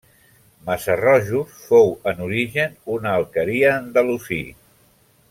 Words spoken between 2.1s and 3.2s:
en origen una